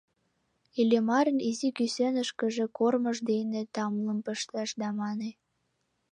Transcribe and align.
Иллимарын 0.79 1.37
изи 1.49 1.69
кӱсенышкыже 1.77 2.65
кормыж 2.77 3.17
дене 3.31 3.61
тамлым 3.73 4.19
пыштыш 4.25 4.69
да 4.81 4.89
мане: 4.99 5.29